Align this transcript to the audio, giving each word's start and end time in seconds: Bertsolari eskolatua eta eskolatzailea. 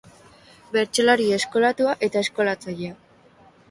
Bertsolari 0.77 1.29
eskolatua 1.37 1.97
eta 2.11 2.27
eskolatzailea. 2.27 3.01